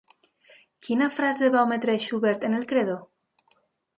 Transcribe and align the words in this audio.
Quina 0.87 1.09
frase 1.17 1.51
va 1.55 1.61
ometre 1.69 1.97
Schubert 2.05 2.47
en 2.49 2.57
el 2.61 2.65
Credo? 2.73 2.95